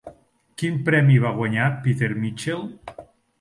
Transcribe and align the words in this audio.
Quin 0.61 0.79
premi 0.87 1.17
va 1.25 1.33
guanyar 1.41 1.67
Peter 1.85 2.11
Mitchell? 2.25 2.67